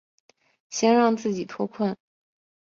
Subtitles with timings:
[0.71, 1.95] 先让自己脱困